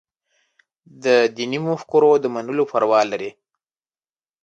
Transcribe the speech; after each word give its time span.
دیني 1.37 1.59
مفکورو 1.67 2.11
د 2.19 2.25
منلو 2.33 2.63
پروا 2.71 3.01
لري. 3.11 3.31